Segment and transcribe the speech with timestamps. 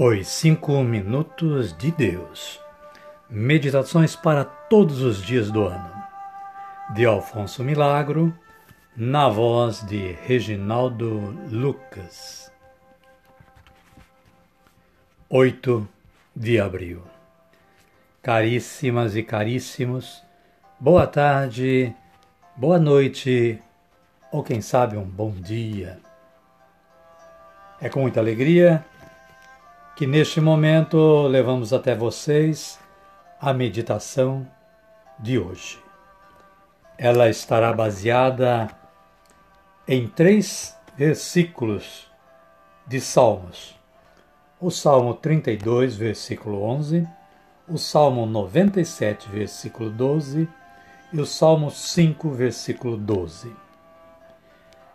[0.00, 2.60] Os Cinco Minutos de Deus
[3.28, 5.92] Meditações para todos os dias do ano.
[6.94, 8.32] De Alfonso Milagro,
[8.96, 12.48] na voz de Reginaldo Lucas.
[15.28, 15.88] 8
[16.34, 17.02] de abril.
[18.22, 20.22] Caríssimas e caríssimos,
[20.78, 21.92] boa tarde,
[22.54, 23.60] boa noite
[24.30, 25.98] ou quem sabe um bom dia.
[27.80, 28.84] É com muita alegria
[29.98, 32.78] que neste momento levamos até vocês
[33.40, 34.48] a meditação
[35.18, 35.82] de hoje.
[36.96, 38.68] Ela estará baseada
[39.88, 42.06] em três versículos
[42.86, 43.76] de Salmos:
[44.60, 47.04] o Salmo 32, versículo 11,
[47.66, 50.48] o Salmo 97, versículo 12
[51.12, 53.52] e o Salmo 5, versículo 12.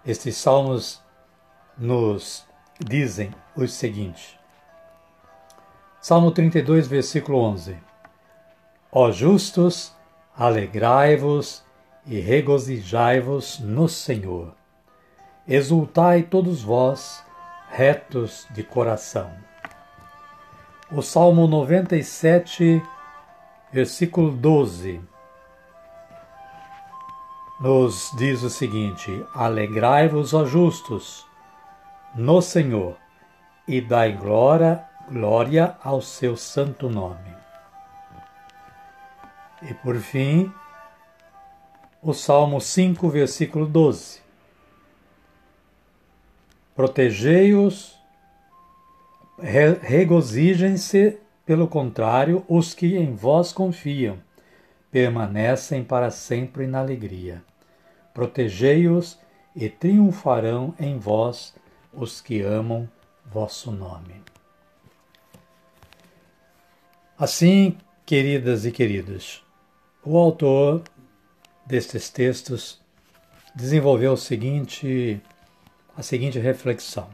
[0.05, 1.01] Estes salmos
[1.77, 2.45] nos
[2.79, 4.41] dizem o seguinte:
[6.03, 7.77] Salmo 32, versículo 11:
[8.91, 9.95] Ó justos,
[10.37, 11.63] alegrai-vos
[12.05, 14.53] e regozijai-vos no Senhor.
[15.47, 17.23] Exultai todos vós,
[17.69, 19.31] retos de coração.
[20.91, 22.83] O Salmo 97,
[23.71, 24.99] versículo 12,
[27.61, 31.25] nos diz o seguinte: Alegrai-vos, ó justos,
[32.13, 32.97] no Senhor,
[33.65, 37.35] e dai glória Glória ao seu santo nome.
[39.61, 40.51] E por fim,
[42.01, 44.21] o Salmo 5, versículo 12.
[46.73, 47.99] Protegei-os,
[49.81, 54.17] regozijem-se, pelo contrário, os que em vós confiam,
[54.89, 57.43] permanecem para sempre na alegria.
[58.13, 59.19] Protegei-os
[59.53, 61.53] e triunfarão em vós
[61.91, 62.89] os que amam
[63.25, 64.32] vosso nome.
[67.17, 69.43] Assim, queridas e queridos,
[70.03, 70.83] o autor
[71.63, 72.81] destes textos
[73.53, 75.21] desenvolveu o seguinte,
[75.95, 77.07] a seguinte reflexão.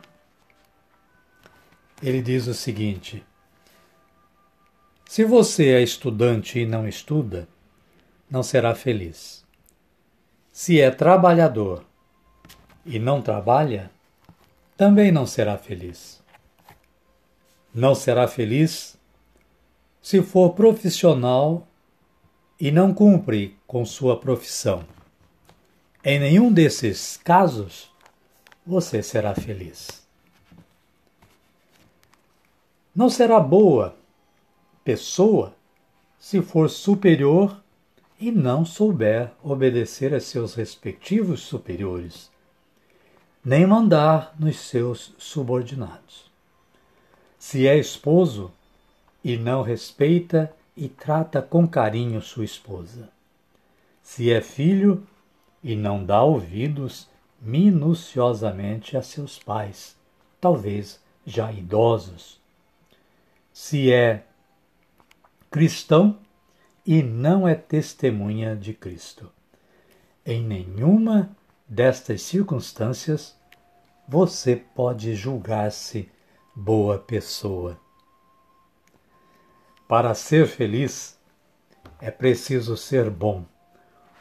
[2.02, 3.22] Ele diz o seguinte:
[5.06, 7.46] Se você é estudante e não estuda,
[8.32, 9.46] não será feliz.
[10.50, 11.84] Se é trabalhador
[12.86, 13.92] e não trabalha,
[14.78, 16.24] também não será feliz.
[17.74, 18.99] Não será feliz
[20.02, 21.68] se for profissional
[22.60, 24.86] e não cumpre com sua profissão.
[26.04, 27.92] Em nenhum desses casos,
[28.66, 30.08] você será feliz.
[32.96, 33.96] Não será boa
[34.84, 35.56] pessoa
[36.18, 37.62] se for superior
[38.20, 42.30] e não souber obedecer a seus respectivos superiores,
[43.44, 46.30] nem mandar nos seus subordinados.
[47.38, 48.52] Se é esposo,
[49.24, 53.10] e não respeita e trata com carinho sua esposa.
[54.02, 55.06] Se é filho
[55.64, 57.08] e não dá ouvidos
[57.42, 59.96] minuciosamente a seus pais,
[60.40, 62.40] talvez já idosos.
[63.52, 64.26] Se é
[65.52, 66.18] cristão
[66.86, 69.32] e não é testemunha de Cristo.
[70.26, 71.36] Em nenhuma
[71.68, 73.38] destas circunstâncias
[74.08, 76.10] você pode julgar-se
[76.56, 77.80] boa pessoa.
[79.90, 81.20] Para ser feliz,
[82.00, 83.44] é preciso ser bom,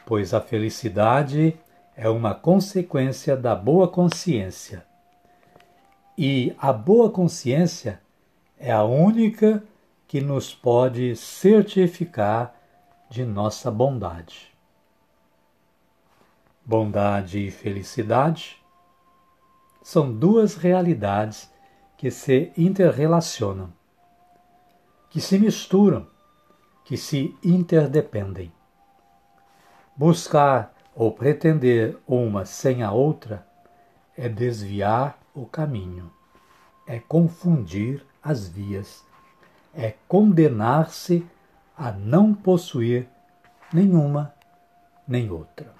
[0.03, 1.55] pois a felicidade
[1.95, 4.83] é uma consequência da boa consciência.
[6.17, 8.01] E a boa consciência
[8.57, 9.63] é a única
[10.07, 12.55] que nos pode certificar
[13.07, 14.51] de nossa bondade.
[16.65, 18.59] Bondade e felicidade
[19.83, 21.47] são duas realidades
[21.95, 23.77] que se interrelacionam
[25.09, 26.07] que se misturam,
[26.85, 28.51] que se interdependem.
[29.95, 33.45] Buscar ou pretender uma sem a outra
[34.17, 36.11] é desviar o caminho,
[36.85, 39.03] é confundir as vias,
[39.73, 41.25] é condenar-se
[41.77, 43.07] a não possuir
[43.73, 44.33] nenhuma
[45.07, 45.73] nem outra.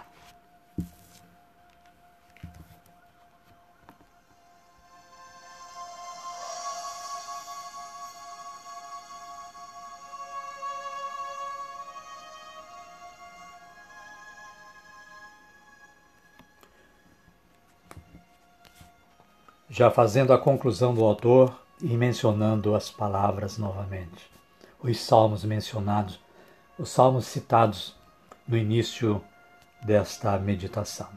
[19.69, 24.29] Já fazendo a conclusão do autor e mencionando as palavras novamente.
[24.81, 26.19] Os salmos mencionados,
[26.77, 27.95] os salmos citados
[28.47, 29.21] no início
[29.83, 31.07] desta meditação.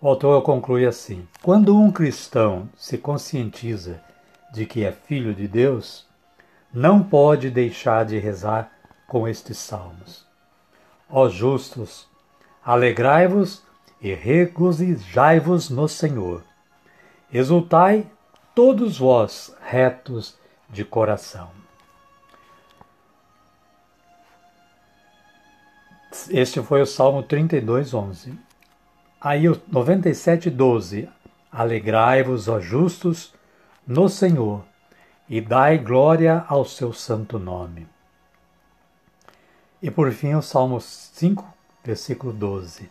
[0.00, 4.00] O autor conclui assim: Quando um cristão se conscientiza
[4.52, 6.06] de que é filho de Deus,
[6.72, 8.70] não pode deixar de rezar
[9.06, 10.26] com estes salmos.
[11.08, 12.06] Ó justos,
[12.64, 13.62] alegrai-vos
[14.00, 16.44] e regozijai-vos no Senhor.
[17.32, 18.06] Exultai
[18.54, 20.38] todos vós retos
[20.70, 21.50] de coração.
[26.30, 28.38] Este foi o Salmo 32, 11.
[29.20, 31.08] Aí o 97, 12.
[31.52, 33.34] Alegrai-vos, ó justos,
[33.86, 34.64] no Senhor,
[35.28, 37.86] e dai glória ao seu santo nome.
[39.82, 41.44] E por fim o Salmo 5,
[41.84, 42.90] versículo 12.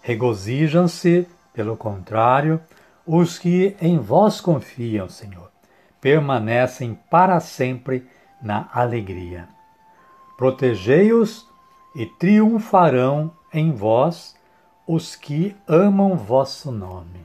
[0.00, 2.60] Regozijam-se, pelo contrário,
[3.06, 5.50] os que em vós confiam, Senhor,
[6.00, 8.06] permanecem para sempre
[8.40, 9.48] na alegria.
[10.36, 11.46] Protegei-os
[11.94, 14.36] e triunfarão em vós
[14.86, 17.24] os que amam vosso nome.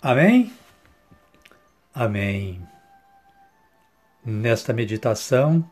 [0.00, 0.52] Amém?
[1.94, 2.66] Amém.
[4.24, 5.68] Nesta meditação,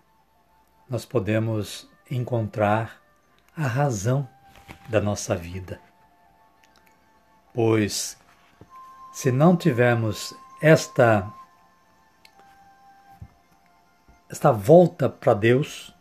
[0.89, 3.01] nós podemos encontrar
[3.57, 4.29] a razão
[4.89, 5.81] da nossa vida.
[7.53, 8.17] Pois,
[9.13, 11.31] se não tivermos esta
[14.31, 15.93] esta volta para Deus,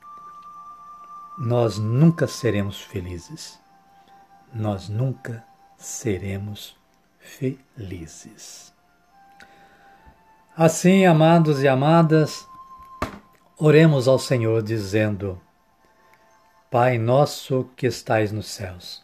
[1.39, 3.59] nós nunca seremos felizes.
[4.53, 5.43] Nós nunca
[5.77, 6.77] seremos
[7.17, 8.71] felizes.
[10.55, 12.47] Assim, amados e amadas,
[13.57, 15.41] oremos ao Senhor dizendo:
[16.69, 19.03] Pai nosso que estais nos céus,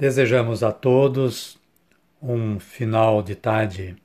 [0.00, 1.58] Desejamos a todos
[2.22, 3.96] um final de tarde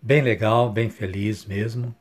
[0.00, 1.92] bem legal, bem feliz mesmo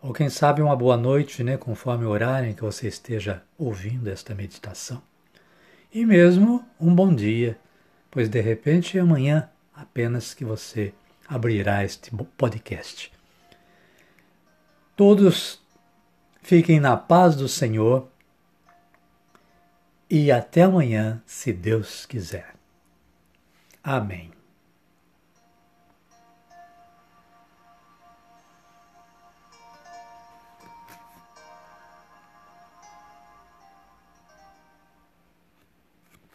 [0.00, 4.06] ou quem sabe uma boa noite, né, conforme o horário em que você esteja ouvindo
[4.06, 5.02] esta meditação.
[5.92, 7.58] E mesmo um bom dia,
[8.12, 10.94] pois de repente é amanhã apenas que você
[11.26, 13.10] abrirá este podcast.
[14.94, 15.60] Todos
[16.44, 18.08] fiquem na paz do Senhor
[20.16, 22.54] e até amanhã, se Deus quiser.
[23.82, 24.30] Amém.